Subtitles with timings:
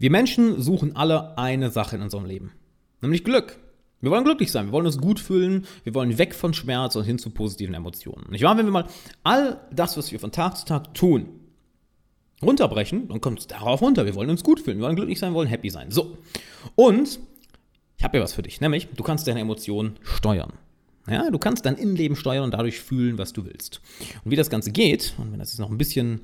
[0.00, 2.52] Wir Menschen suchen alle eine Sache in unserem Leben,
[3.02, 3.58] nämlich Glück.
[4.00, 7.04] Wir wollen glücklich sein, wir wollen uns gut fühlen, wir wollen weg von Schmerz und
[7.04, 8.30] hin zu positiven Emotionen.
[8.30, 8.56] Nicht wahr?
[8.56, 8.86] Wenn wir mal
[9.24, 11.28] all das, was wir von Tag zu Tag tun,
[12.40, 14.06] runterbrechen, dann kommt es darauf runter.
[14.06, 15.90] Wir wollen uns gut fühlen, wir wollen glücklich sein, wir wollen happy sein.
[15.90, 16.16] So.
[16.76, 17.20] Und
[17.98, 20.54] ich habe ja was für dich, nämlich du kannst deine Emotionen steuern.
[21.10, 23.82] Ja, du kannst dein Innenleben steuern und dadurch fühlen, was du willst.
[24.24, 26.22] Und wie das Ganze geht, und wenn das jetzt noch ein bisschen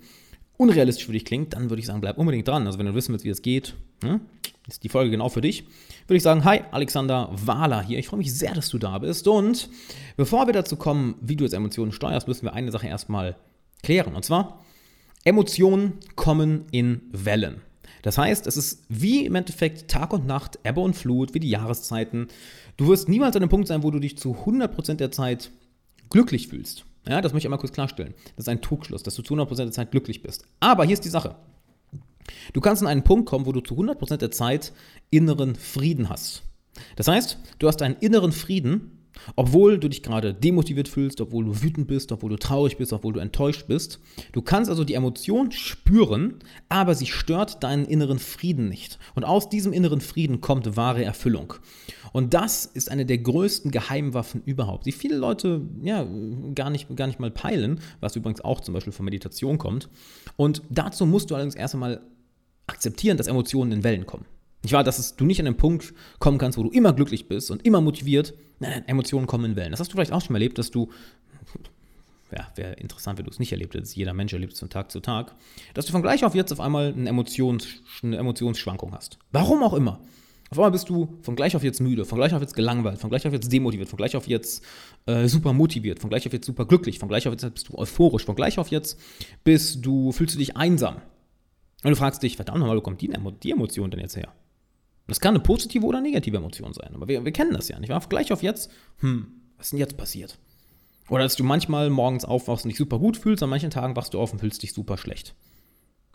[0.57, 2.67] unrealistisch für dich klingt, dann würde ich sagen, bleib unbedingt dran.
[2.67, 4.21] Also wenn du wissen willst, wie das geht, ne,
[4.69, 5.65] ist die Folge genau für dich.
[6.07, 7.99] Würde ich sagen, hi, Alexander Wahler hier.
[7.99, 9.29] Ich freue mich sehr, dass du da bist.
[9.29, 9.69] Und
[10.17, 13.37] bevor wir dazu kommen, wie du jetzt Emotionen steuerst, müssen wir eine Sache erstmal
[13.83, 14.15] klären.
[14.15, 14.65] Und zwar,
[15.25, 17.61] Emotionen kommen in Wellen.
[18.03, 21.51] Das heißt, es ist wie im Endeffekt Tag und Nacht, Ebbe und Flut, wie die
[21.51, 22.29] Jahreszeiten.
[22.77, 25.51] Du wirst niemals an einem Punkt sein, wo du dich zu 100% der Zeit
[26.11, 26.85] glücklich fühlst.
[27.09, 28.15] Ja, das möchte ich einmal kurz klarstellen.
[28.37, 30.45] Das ist ein Trugschluss, dass du zu 100% der Zeit glücklich bist.
[30.61, 31.37] Aber hier ist die Sache.
[32.53, 34.73] Du kannst an einen Punkt kommen, wo du zu 100% der Zeit
[35.11, 36.43] inneren Frieden hast.
[36.97, 38.96] Das heißt, du hast einen inneren Frieden,
[39.35, 43.13] obwohl du dich gerade demotiviert fühlst, obwohl du wütend bist, obwohl du traurig bist, obwohl
[43.13, 44.01] du enttäuscht bist.
[44.33, 46.35] Du kannst also die Emotion spüren,
[46.69, 48.99] aber sie stört deinen inneren Frieden nicht.
[49.15, 51.55] Und aus diesem inneren Frieden kommt wahre Erfüllung.
[52.13, 56.07] Und das ist eine der größten Geheimwaffen überhaupt, die viele Leute ja
[56.55, 59.89] gar nicht, gar nicht mal peilen, was übrigens auch zum Beispiel von Meditation kommt.
[60.37, 62.01] Und dazu musst du allerdings erst einmal
[62.67, 64.25] akzeptieren, dass Emotionen in Wellen kommen.
[64.63, 67.51] Nicht wahr, dass du nicht an den Punkt kommen kannst, wo du immer glücklich bist
[67.51, 68.35] und immer motiviert.
[68.59, 69.71] Nein, nein, Emotionen kommen in Wellen.
[69.71, 70.91] Das hast du vielleicht auch schon mal erlebt, dass du,
[72.33, 74.91] ja, wäre interessant, wenn du es nicht erlebt hättest, jeder Mensch erlebt es von Tag
[74.91, 75.35] zu Tag,
[75.75, 77.67] dass du von gleich auf jetzt auf einmal eine, Emotions,
[78.03, 79.19] eine Emotionsschwankung hast.
[79.31, 80.01] Warum auch immer.
[80.51, 83.11] Auf einmal bist du von gleich auf jetzt müde, von gleich auf jetzt gelangweilt, von
[83.11, 84.65] gleich auf jetzt demotiviert, von gleich auf jetzt
[85.07, 87.77] äh, super motiviert, von gleich auf jetzt super glücklich, von gleich auf jetzt bist du
[87.77, 88.99] euphorisch, von gleich auf jetzt
[89.43, 90.97] bist du, fühlst du dich einsam.
[91.83, 93.13] Und du fragst dich, verdammt nochmal, wo kommt die,
[93.43, 94.33] die Emotion denn jetzt her?
[95.07, 97.91] Das kann eine positive oder negative Emotion sein, aber wir, wir kennen das ja nicht.
[97.91, 98.03] Wahr?
[98.09, 100.39] Gleich auf jetzt, hm, was ist denn jetzt passiert?
[101.09, 104.15] Oder dass du manchmal morgens aufwachst und dich super gut fühlst, an manchen Tagen wachst
[104.15, 105.35] du auf und fühlst dich super schlecht.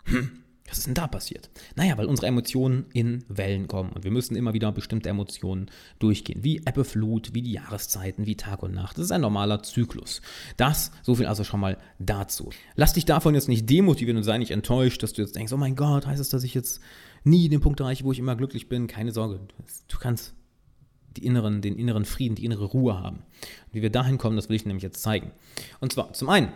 [0.04, 0.30] Hm,
[0.68, 1.50] was ist denn da passiert?
[1.74, 6.42] Naja, weil unsere Emotionen in Wellen kommen und wir müssen immer wieder bestimmte Emotionen durchgehen,
[6.44, 8.96] wie Ebbe, Flut, wie die Jahreszeiten, wie Tag und Nacht.
[8.96, 10.22] Das ist ein normaler Zyklus.
[10.56, 12.50] Das, so viel also schon mal dazu.
[12.76, 15.58] Lass dich davon jetzt nicht demotivieren und sei nicht enttäuscht, dass du jetzt denkst, oh
[15.58, 16.80] mein Gott, heißt es, dass ich jetzt
[17.24, 18.86] nie den Punkt erreiche, wo ich immer glücklich bin.
[18.86, 19.40] Keine Sorge,
[19.88, 20.34] du kannst
[21.20, 23.18] inneren, den inneren Frieden, die innere Ruhe haben.
[23.66, 25.32] Und wie wir dahin kommen, das will ich nämlich jetzt zeigen.
[25.80, 26.48] Und zwar zum einen,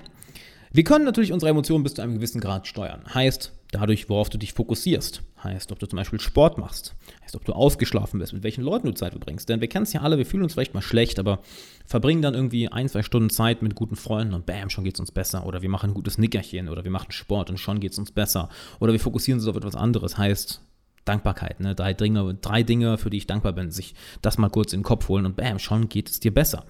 [0.73, 3.03] wir können natürlich unsere Emotionen bis zu einem gewissen Grad steuern.
[3.13, 5.23] Heißt, dadurch, worauf du dich fokussierst.
[5.43, 6.95] Heißt, ob du zum Beispiel Sport machst.
[7.23, 9.49] Heißt, ob du ausgeschlafen bist, mit welchen Leuten du Zeit verbringst.
[9.49, 11.41] Denn wir kennen es ja alle, wir fühlen uns vielleicht mal schlecht, aber
[11.85, 15.01] verbringen dann irgendwie ein, zwei Stunden Zeit mit guten Freunden und bam, schon geht es
[15.01, 15.47] uns besser.
[15.47, 18.13] Oder wir machen ein gutes Nickerchen oder wir machen Sport und schon geht es uns
[18.13, 18.49] besser.
[18.81, 20.19] Oder wir fokussieren uns auf etwas anderes.
[20.19, 20.61] Heißt,
[21.05, 21.75] Dankbarkeit, ne?
[21.75, 24.85] drei, Dinge, drei Dinge, für die ich dankbar bin, sich das mal kurz in den
[24.85, 26.65] Kopf holen und bam, schon geht es dir besser.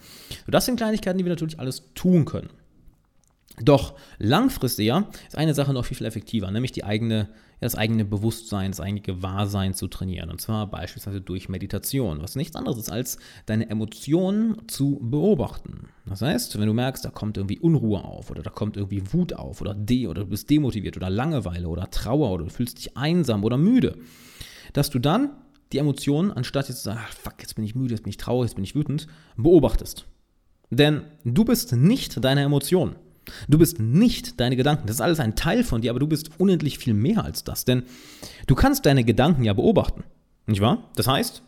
[0.47, 2.51] Das sind Kleinigkeiten, die wir natürlich alles tun können.
[3.63, 7.31] Doch langfristiger ist eine Sache noch viel, viel effektiver, nämlich die eigene,
[7.61, 10.31] das eigene Bewusstsein, das eigene Gewahrsein zu trainieren.
[10.31, 15.89] Und zwar beispielsweise durch Meditation, was nichts anderes ist, als deine Emotionen zu beobachten.
[16.05, 19.33] Das heißt, wenn du merkst, da kommt irgendwie Unruhe auf oder da kommt irgendwie Wut
[19.33, 22.97] auf oder de oder du bist demotiviert oder Langeweile oder Trauer oder du fühlst dich
[22.97, 23.97] einsam oder müde,
[24.75, 25.31] dass du dann
[25.73, 28.19] die Emotionen, anstatt jetzt zu sagen, ach, fuck, jetzt bin ich müde, jetzt bin ich
[28.19, 30.07] traurig, jetzt bin ich wütend, beobachtest.
[30.71, 32.97] Denn du bist nicht deine Emotionen.
[33.49, 34.87] Du bist nicht deine Gedanken.
[34.87, 37.65] Das ist alles ein Teil von dir, aber du bist unendlich viel mehr als das.
[37.65, 37.85] Denn
[38.47, 40.05] du kannst deine Gedanken ja beobachten.
[40.47, 40.91] Nicht wahr?
[40.95, 41.43] Das heißt,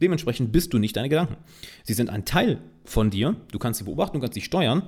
[0.00, 1.36] dementsprechend bist du nicht deine Gedanken.
[1.84, 3.36] Sie sind ein Teil von dir.
[3.50, 4.82] Du kannst sie beobachten, du kannst sie steuern.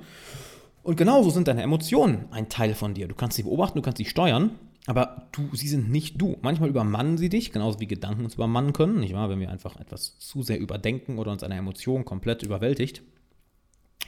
[0.83, 3.09] Und genauso sind deine Emotionen ein Teil von dir.
[3.09, 4.51] Du kannst sie beobachten, du kannst sie steuern,
[4.87, 6.37] aber du, sie sind nicht du.
[6.43, 9.31] Manchmal übermannen sie dich, genauso wie Gedanken uns übermannen können, nicht wahr?
[9.31, 13.03] Wenn wir einfach etwas zu sehr überdenken oder uns eine Emotion komplett überwältigt.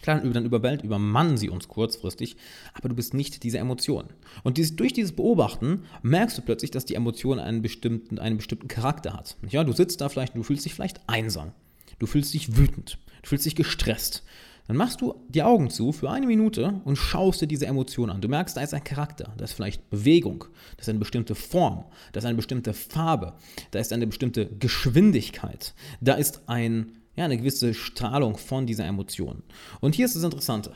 [0.07, 2.37] Klar, dann überwältigt, übermannen sie uns kurzfristig,
[2.75, 4.05] aber du bist nicht diese Emotion.
[4.45, 8.69] Und dies, durch dieses Beobachten merkst du plötzlich, dass die Emotion einen bestimmten, einen bestimmten
[8.69, 9.37] Charakter hat.
[9.49, 11.51] Ja, du sitzt da vielleicht und du fühlst dich vielleicht einsam.
[11.99, 12.99] Du fühlst dich wütend.
[13.23, 14.23] Du fühlst dich gestresst.
[14.69, 18.21] Dann machst du die Augen zu für eine Minute und schaust dir diese Emotion an.
[18.21, 20.45] Du merkst, da ist ein Charakter, da ist vielleicht Bewegung,
[20.77, 23.33] da ist eine bestimmte Form, da ist eine bestimmte Farbe,
[23.73, 29.43] da ist eine bestimmte Geschwindigkeit, da ist ein ja, eine gewisse Strahlung von dieser Emotion.
[29.81, 30.73] Und hier ist das Interessante.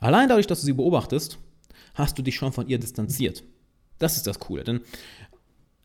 [0.00, 1.38] Allein dadurch, dass du sie beobachtest,
[1.94, 3.44] hast du dich schon von ihr distanziert.
[3.98, 4.64] Das ist das Coole.
[4.64, 4.80] Denn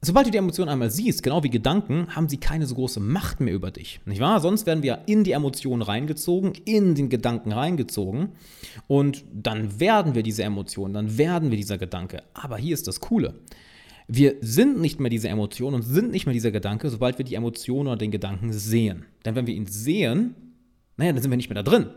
[0.02, 3.42] sobald du die Emotion einmal siehst, genau wie Gedanken, haben sie keine so große Macht
[3.42, 4.00] mehr über dich.
[4.06, 4.40] Nicht wahr?
[4.40, 8.30] Sonst werden wir in die Emotion reingezogen, in den Gedanken reingezogen.
[8.88, 12.24] Und dann werden wir diese Emotion, dann werden wir dieser Gedanke.
[12.34, 13.36] Aber hier ist das Coole.
[14.08, 17.36] Wir sind nicht mehr diese Emotion und sind nicht mehr dieser Gedanke, sobald wir die
[17.36, 19.06] Emotion oder den Gedanken sehen.
[19.26, 20.36] Denn wenn wir ihn sehen,
[20.98, 21.90] naja, dann sind wir nicht mehr da drin.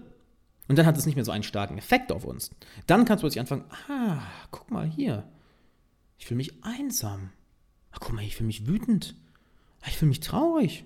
[0.68, 2.50] Und dann hat es nicht mehr so einen starken Effekt auf uns.
[2.86, 5.24] Dann kannst du plötzlich anfangen, ah, guck mal hier.
[6.18, 7.30] Ich fühle mich einsam.
[7.90, 9.14] Ach, guck mal, ich fühle mich wütend.
[9.80, 10.84] Ah, ich fühle mich traurig.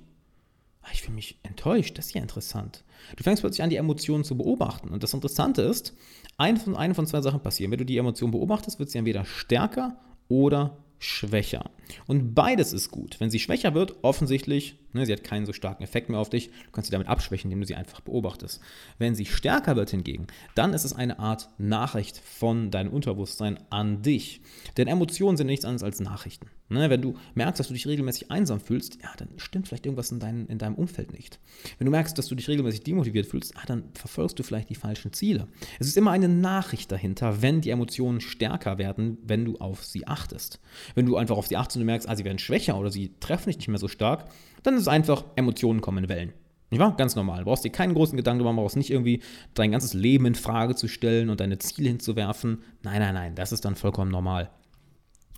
[0.82, 1.98] Ah, ich fühle mich enttäuscht.
[1.98, 2.84] Das ist ja interessant.
[3.16, 4.88] Du fängst plötzlich an, die Emotionen zu beobachten.
[4.88, 5.94] Und das Interessante ist,
[6.36, 7.70] eine von, eine von zwei Sachen passieren.
[7.70, 9.98] Wenn du die Emotion beobachtest, wird sie entweder stärker
[10.28, 11.70] oder schwächer.
[12.06, 13.18] Und beides ist gut.
[13.20, 16.48] Wenn sie schwächer wird, offensichtlich, ne, sie hat keinen so starken Effekt mehr auf dich,
[16.48, 18.60] du kannst sie damit abschwächen, indem du sie einfach beobachtest.
[18.98, 24.02] Wenn sie stärker wird hingegen, dann ist es eine Art Nachricht von deinem Unterbewusstsein an
[24.02, 24.40] dich.
[24.76, 26.48] Denn Emotionen sind nichts anderes als Nachrichten.
[26.72, 30.10] Ne, wenn du merkst, dass du dich regelmäßig einsam fühlst, ja, dann stimmt vielleicht irgendwas
[30.10, 31.38] in, dein, in deinem Umfeld nicht.
[31.76, 34.74] Wenn du merkst, dass du dich regelmäßig demotiviert fühlst, ah, dann verfolgst du vielleicht die
[34.74, 35.48] falschen Ziele.
[35.78, 40.06] Es ist immer eine Nachricht dahinter, wenn die Emotionen stärker werden, wenn du auf sie
[40.06, 40.60] achtest.
[40.94, 43.12] Wenn du einfach auf sie achtest und du merkst, ah, sie werden schwächer oder sie
[43.20, 44.30] treffen dich nicht mehr so stark,
[44.62, 46.32] dann ist es einfach, Emotionen kommen in Wellen.
[46.72, 46.96] Nicht wahr?
[46.96, 47.40] Ganz normal.
[47.40, 49.20] Du brauchst dir keinen großen Gedanken machen, brauchst nicht irgendwie
[49.52, 52.62] dein ganzes Leben in Frage zu stellen und deine Ziele hinzuwerfen.
[52.82, 54.50] Nein, nein, nein, das ist dann vollkommen normal.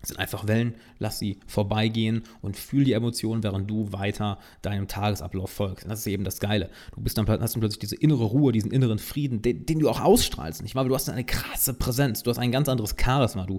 [0.00, 4.87] Es sind einfach Wellen, lass sie vorbeigehen und fühl die Emotionen, während du weiter deinem
[4.87, 5.85] Tagesablauf folgst.
[5.85, 6.70] Und das ist eben das Geile.
[6.94, 9.88] Du bist dann, hast dann plötzlich diese innere Ruhe, diesen inneren Frieden, den, den du
[9.88, 10.85] auch ausstrahlst, nicht wahr?
[10.85, 13.58] Du hast eine krasse Präsenz, du hast ein ganz anderes Charisma, du,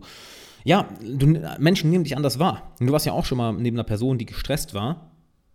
[0.64, 2.72] ja, du, Menschen nehmen dich anders wahr.
[2.80, 5.12] Und du warst ja auch schon mal neben einer Person, die gestresst war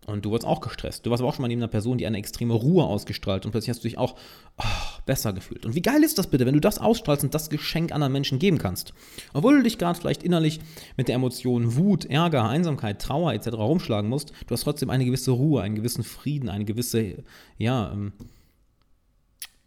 [0.06, 1.04] und du warst auch gestresst.
[1.04, 3.52] Du warst aber auch schon mal neben einer Person, die eine extreme Ruhe ausgestrahlt und
[3.52, 4.16] plötzlich hast du dich auch
[4.58, 5.66] oh, besser gefühlt.
[5.66, 8.38] Und wie geil ist das bitte, wenn du das ausstrahlst und das Geschenk anderen Menschen
[8.38, 8.92] geben kannst?
[9.34, 10.60] Obwohl du dich gerade vielleicht innerlich
[10.96, 13.48] mit der Emotion Wut, Ärger, Einsamkeit, Trauer etc.
[13.52, 17.22] rumschlagen musst, du hast trotzdem eine gewisse Ruhe, einen gewissen Frieden, eine gewisse,
[17.58, 18.12] ja, ähm,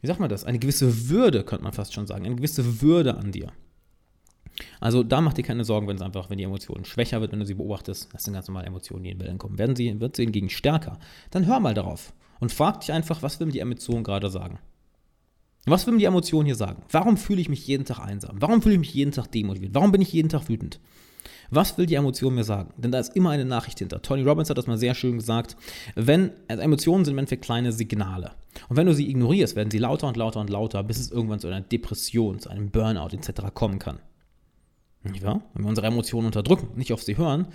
[0.01, 0.43] wie sagt man das?
[0.43, 3.53] Eine gewisse Würde, könnte man fast schon sagen, eine gewisse Würde an dir.
[4.79, 7.39] Also da mach dir keine Sorgen, wenn es einfach, wenn die Emotion schwächer wird, wenn
[7.39, 9.57] du sie beobachtest, das sind ganz normale Emotionen, die in Wellen kommen.
[9.57, 10.99] Werden sie, wird sie hingegen stärker,
[11.31, 14.59] dann hör mal darauf und frag dich einfach, was will mir die Emotion gerade sagen?
[15.65, 16.83] Was will mir die Emotion hier sagen?
[16.91, 18.35] Warum fühle ich mich jeden Tag einsam?
[18.41, 19.73] Warum fühle ich mich jeden Tag demotiviert?
[19.73, 20.79] Warum bin ich jeden Tag wütend?
[21.51, 22.73] Was will die Emotion mir sagen?
[22.77, 24.01] Denn da ist immer eine Nachricht hinter.
[24.01, 25.55] Tony Robbins hat das mal sehr schön gesagt.
[25.95, 28.31] Wenn also Emotionen sind im Endeffekt kleine Signale.
[28.69, 31.39] Und wenn du sie ignorierst, werden sie lauter und lauter und lauter, bis es irgendwann
[31.39, 33.53] zu einer Depression, zu einem Burnout etc.
[33.53, 33.99] kommen kann.
[35.03, 35.41] Nicht wahr?
[35.53, 37.47] Wenn wir unsere Emotionen unterdrücken, nicht auf sie hören,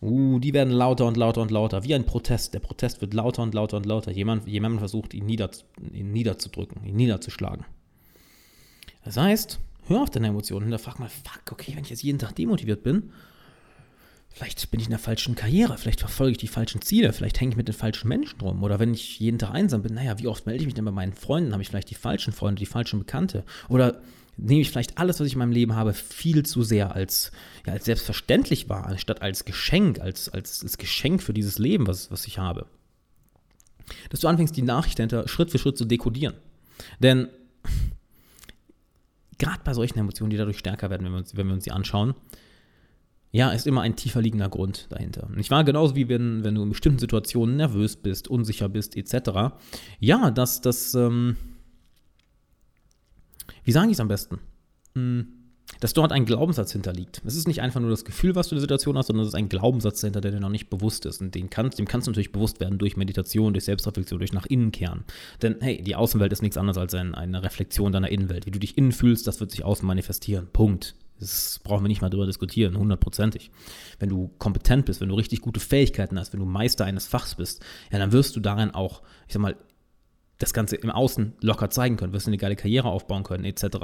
[0.00, 2.54] uh, die werden lauter und lauter und lauter, wie ein Protest.
[2.54, 5.50] Der Protest wird lauter und lauter und lauter, jemand, jemand versucht, ihn, nieder,
[5.92, 7.66] ihn niederzudrücken, ihn niederzuschlagen.
[9.04, 12.34] Das heißt, hör auf deine Emotionen, hinterfrag mal, fuck, okay, wenn ich jetzt jeden Tag
[12.34, 13.12] demotiviert bin,
[14.30, 17.50] vielleicht bin ich in der falschen Karriere, vielleicht verfolge ich die falschen Ziele, vielleicht hänge
[17.50, 18.62] ich mit den falschen Menschen rum.
[18.62, 20.90] Oder wenn ich jeden Tag einsam bin, naja, wie oft melde ich mich denn bei
[20.90, 21.52] meinen Freunden?
[21.52, 23.44] Habe ich vielleicht die falschen Freunde, die falschen Bekannte?
[23.68, 24.00] Oder
[24.38, 27.32] nehme ich vielleicht alles, was ich in meinem Leben habe, viel zu sehr als,
[27.66, 32.10] ja, als selbstverständlich wahr, anstatt als Geschenk, als, als, als Geschenk für dieses Leben, was,
[32.10, 32.66] was ich habe.
[34.10, 36.34] Dass du anfängst, die Nachricht dahinter Schritt für Schritt zu dekodieren.
[37.00, 37.28] Denn
[39.38, 41.72] gerade bei solchen Emotionen, die dadurch stärker werden, wenn wir uns, wenn wir uns sie
[41.72, 42.14] anschauen,
[43.30, 45.28] ja, ist immer ein tiefer liegender Grund dahinter.
[45.36, 49.54] Ich war genauso wie wenn, wenn du in bestimmten Situationen nervös bist, unsicher bist, etc.
[50.00, 51.36] Ja, dass das, ähm,
[53.64, 54.38] wie sage ich es am besten?
[54.94, 55.26] Hm,
[55.80, 57.22] dass dort ein Glaubenssatz hinterliegt.
[57.24, 59.28] Es ist nicht einfach nur das Gefühl, was du in der Situation hast, sondern es
[59.28, 61.20] ist ein Glaubenssatz dahinter, der dir noch nicht bewusst ist.
[61.20, 64.46] Und den kannst, dem kannst du natürlich bewusst werden durch Meditation, durch Selbstreflexion, durch nach
[64.46, 65.04] innen kehren.
[65.42, 68.46] Denn hey, die Außenwelt ist nichts anderes als ein, eine Reflexion deiner Innenwelt.
[68.46, 70.48] Wie du dich innen fühlst, das wird sich außen manifestieren.
[70.52, 70.94] Punkt.
[71.20, 73.50] Das brauchen wir nicht mal drüber diskutieren, hundertprozentig.
[73.98, 77.34] Wenn du kompetent bist, wenn du richtig gute Fähigkeiten hast, wenn du Meister eines Fachs
[77.34, 79.56] bist, ja, dann wirst du darin auch, ich sag mal,
[80.38, 83.78] das Ganze im Außen locker zeigen können, wirst du eine geile Karriere aufbauen können, etc.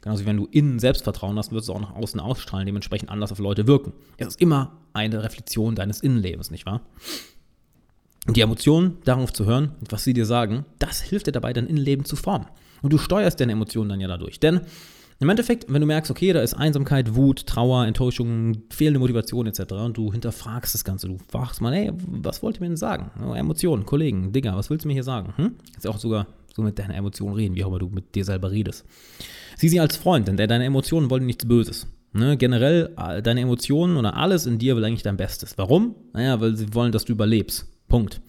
[0.00, 3.30] Genauso wie wenn du innen Selbstvertrauen hast, wirst du auch nach außen ausstrahlen, dementsprechend anders
[3.32, 3.92] auf Leute wirken.
[4.16, 6.82] Es ist immer eine Reflexion deines Innenlebens, nicht wahr?
[8.26, 11.66] Und die Emotionen, darauf zu hören, was sie dir sagen, das hilft dir dabei, dein
[11.66, 12.46] Innenleben zu formen.
[12.82, 14.40] Und du steuerst deine Emotionen dann ja dadurch.
[14.40, 14.62] Denn
[15.20, 19.72] im Endeffekt, wenn du merkst, okay, da ist Einsamkeit, Wut, Trauer, Enttäuschung, fehlende Motivation etc.
[19.72, 23.10] und du hinterfragst das Ganze, du fragst mal, hey, was wollt ihr mir denn sagen?
[23.22, 25.34] Oh, Emotionen, Kollegen, Digga, was willst du mir hier sagen?
[25.36, 25.56] Hm?
[25.72, 28.50] Kannst auch sogar so mit deiner Emotion reden, wie auch immer du mit dir selber
[28.50, 28.84] redest.
[29.56, 31.86] Sieh sie als Freund, denn deine Emotionen wollen nichts Böses.
[32.12, 35.56] Ne, generell, äh, deine Emotionen oder alles in dir will eigentlich dein Bestes.
[35.58, 35.94] Warum?
[36.12, 37.68] Naja, weil sie wollen, dass du überlebst.
[37.88, 38.20] Punkt.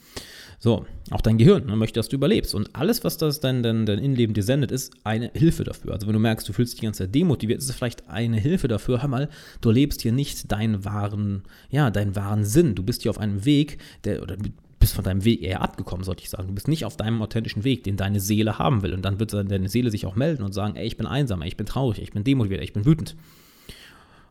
[0.64, 2.54] So, auch dein Gehirn ne, möchte, dass du überlebst.
[2.54, 5.92] Und alles, was das dein, dein, dein Innenleben dir sendet, ist eine Hilfe dafür.
[5.94, 8.40] Also wenn du merkst, du fühlst dich die ganze Zeit demotiviert, ist es vielleicht eine
[8.40, 9.02] Hilfe dafür.
[9.02, 9.30] Hör mal,
[9.62, 11.42] du lebst hier nicht deinen wahren,
[11.72, 12.76] ja, deinen wahren Sinn.
[12.76, 14.38] Du bist hier auf einem Weg, der, oder
[14.80, 16.48] bist von deinem Weg eher abgekommen, sollte ich sagen.
[16.48, 18.94] Du bist nicht auf deinem authentischen Weg, den deine Seele haben will.
[18.94, 21.48] Und dann wird deine Seele sich auch melden und sagen, ey, ich bin einsam, ey,
[21.48, 23.16] ich bin traurig, ich bin demotiviert, ey, ich bin wütend.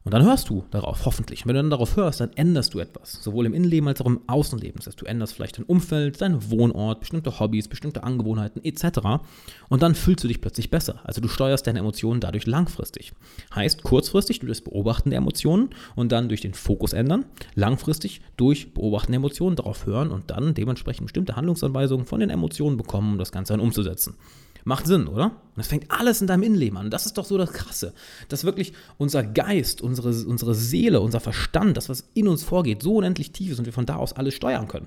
[0.03, 1.45] Und dann hörst du darauf, hoffentlich.
[1.45, 3.23] Und wenn du dann darauf hörst, dann änderst du etwas.
[3.23, 4.77] Sowohl im Innenleben als auch im Außenleben.
[4.77, 9.23] Das heißt, du änderst vielleicht dein Umfeld, deinen Wohnort, bestimmte Hobbys, bestimmte Angewohnheiten etc.
[9.69, 11.01] Und dann fühlst du dich plötzlich besser.
[11.05, 13.13] Also du steuerst deine Emotionen dadurch langfristig.
[13.55, 17.27] Heißt, kurzfristig durch das Beobachten der Emotionen und dann durch den Fokus ändern.
[17.55, 22.79] Langfristig durch Beobachten der Emotionen darauf hören und dann dementsprechend bestimmte Handlungsanweisungen von den Emotionen
[22.79, 24.17] bekommen, um das Ganze dann umzusetzen.
[24.65, 25.27] Macht Sinn, oder?
[25.27, 26.91] Und das fängt alles in deinem Innenleben an.
[26.91, 27.93] Das ist doch so das Krasse,
[28.29, 32.97] dass wirklich unser Geist, unsere, unsere Seele, unser Verstand, das, was in uns vorgeht, so
[32.97, 34.87] unendlich tief ist und wir von da aus alles steuern können.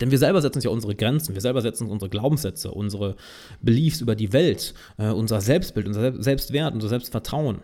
[0.00, 3.16] Denn wir selber setzen uns ja unsere Grenzen, wir selber setzen uns unsere Glaubenssätze, unsere
[3.62, 7.60] Beliefs über die Welt, äh, unser Selbstbild, unser Selbstwert, unser Selbstvertrauen.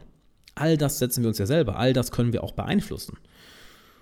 [0.55, 3.19] All das setzen wir uns ja selber, all das können wir auch beeinflussen.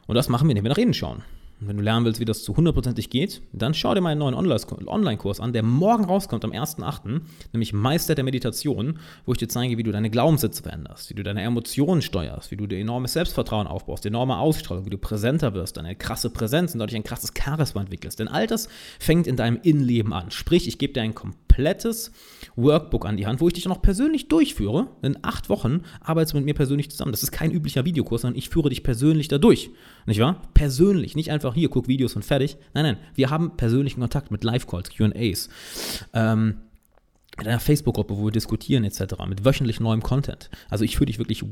[0.06, 1.22] Und das machen wir, indem wir nach innen schauen.
[1.60, 4.34] Und wenn du lernen willst, wie das zu hundertprozentig geht, dann schau dir meinen neuen
[4.34, 7.20] Online-Kurs an, der morgen rauskommt, am 1.8.,
[7.52, 11.22] nämlich Meister der Meditation, wo ich dir zeige, wie du deine Glaubenssätze veränderst, wie du
[11.22, 15.76] deine Emotionen steuerst, wie du dir enormes Selbstvertrauen aufbaust, enorme Ausstrahlung, wie du präsenter wirst,
[15.76, 18.18] eine krasse Präsenz und dadurch ein krasses Charisma entwickelst.
[18.20, 20.30] Denn all das fängt in deinem Innenleben an.
[20.30, 22.12] Sprich, ich gebe dir ein komplettes
[22.56, 24.88] Workbook an die Hand, wo ich dich noch persönlich durchführe.
[25.02, 27.12] In acht Wochen arbeitest du mit mir persönlich zusammen.
[27.12, 29.70] Das ist kein üblicher Videokurs, sondern ich führe dich persönlich dadurch.
[30.06, 30.40] Nicht wahr?
[30.54, 32.56] Persönlich, nicht einfach hier, guck Videos und fertig.
[32.74, 35.48] Nein, nein, wir haben persönlichen Kontakt mit Live-Calls, QAs.
[36.12, 36.58] Ähm,
[37.38, 40.50] mit einer Facebook-Gruppe, wo wir diskutieren etc., mit wöchentlich neuem Content.
[40.68, 41.44] Also ich führe dich wirklich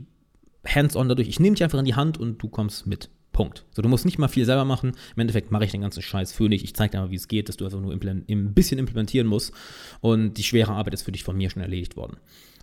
[0.67, 1.29] hands-on dadurch.
[1.29, 3.11] Ich nehme dich einfach in die Hand und du kommst mit.
[3.33, 3.65] Punkt.
[3.73, 4.93] So, du musst nicht mal viel selber machen.
[5.15, 6.65] Im Endeffekt mache ich den ganzen Scheiß für dich.
[6.65, 9.53] Ich zeige dir mal, wie es geht, dass du einfach nur ein bisschen implementieren musst.
[10.01, 12.17] Und die schwere Arbeit ist für dich von mir schon erledigt worden.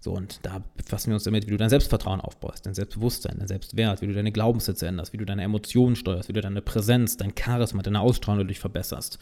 [0.05, 3.47] So, und da befassen wir uns damit, wie du dein Selbstvertrauen aufbaust, dein Selbstbewusstsein, dein
[3.47, 7.17] Selbstwert, wie du deine Glaubenssätze änderst, wie du deine Emotionen steuerst, wie du deine Präsenz,
[7.17, 9.17] dein Charisma, deine Ausstrahlung dadurch verbesserst,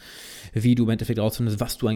[0.52, 1.86] wie du im Endeffekt herausfindest, was du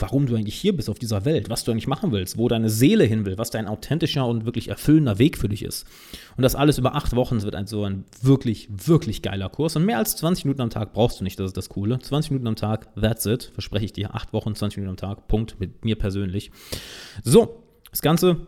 [0.00, 2.70] warum du eigentlich hier bist auf dieser Welt, was du eigentlich machen willst, wo deine
[2.70, 5.86] Seele hin will, was dein authentischer und wirklich erfüllender Weg für dich ist.
[6.38, 9.76] Und das alles über acht Wochen wird ein so ein wirklich, wirklich geiler Kurs.
[9.76, 11.98] Und mehr als 20 Minuten am Tag brauchst du nicht, das ist das Coole.
[11.98, 14.14] 20 Minuten am Tag, that's it, verspreche ich dir.
[14.14, 16.50] Acht Wochen, 20 Minuten am Tag, Punkt, mit mir persönlich.
[17.22, 18.46] So, das Ganze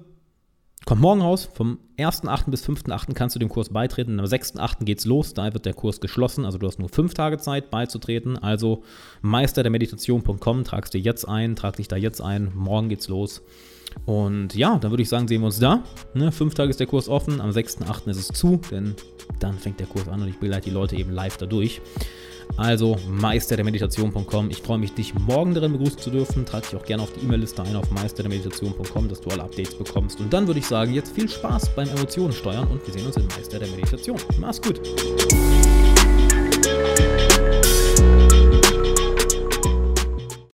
[0.84, 1.48] kommt morgen raus.
[1.54, 2.50] Vom 1.8.
[2.50, 3.14] bis 5.8.
[3.14, 4.18] kannst du dem Kurs beitreten.
[4.18, 4.84] Am 6.8.
[4.84, 5.34] geht's los.
[5.34, 6.44] Da wird der Kurs geschlossen.
[6.44, 8.38] Also du hast nur fünf Tage Zeit beizutreten.
[8.38, 8.82] Also
[9.22, 12.52] meisterdermeditation.com, tragst dir jetzt ein, trag dich da jetzt ein.
[12.54, 13.42] Morgen geht's los.
[14.06, 15.82] Und ja, dann würde ich sagen, sehen wir uns da.
[16.14, 18.08] Ne, fünf Tage ist der Kurs offen, am 6.8.
[18.08, 18.94] ist es zu, denn
[19.38, 21.80] dann fängt der Kurs an und ich begleite die Leute eben live dadurch.
[22.56, 24.50] Also meisterdermeditation.com.
[24.50, 26.44] Ich freue mich, dich morgen darin begrüßen zu dürfen.
[26.44, 30.20] Trag dich auch gerne auf die E-Mail-Liste ein auf meisterdermeditation.com, dass du alle Updates bekommst.
[30.20, 33.16] Und dann würde ich sagen, jetzt viel Spaß beim Emotionen steuern und wir sehen uns
[33.16, 34.18] in Meister der Meditation.
[34.38, 34.80] Mach's gut.